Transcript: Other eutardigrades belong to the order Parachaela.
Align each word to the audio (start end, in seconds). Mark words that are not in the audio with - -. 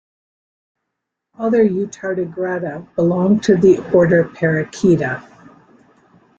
Other 1.37 1.63
eutardigrades 1.63 2.87
belong 2.95 3.39
to 3.41 3.55
the 3.55 3.77
order 3.93 4.23
Parachaela. 4.23 5.21